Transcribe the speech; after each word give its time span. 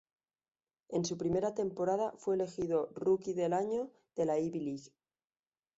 En 0.89 1.05
su 1.05 1.15
primera 1.15 1.53
temporada 1.53 2.15
fue 2.17 2.33
elegido 2.33 2.89
Rookie 2.95 3.33
del 3.35 3.53
Año 3.53 3.91
de 4.15 4.25
la 4.25 4.39
Ivy 4.39 4.59
League. 4.59 4.91